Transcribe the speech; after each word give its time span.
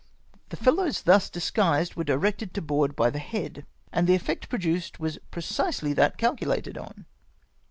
The 0.49 0.57
fellows 0.57 1.03
thus 1.03 1.29
disguised 1.29 1.93
were 1.93 2.03
directed 2.03 2.55
to 2.55 2.61
board 2.63 2.95
by 2.95 3.11
the 3.11 3.19
head, 3.19 3.67
and 3.93 4.07
the 4.07 4.15
effect 4.15 4.49
produced 4.49 4.99
was 4.99 5.19
precisely 5.29 5.93
that 5.93 6.17
calculated 6.17 6.75
on. 6.75 7.05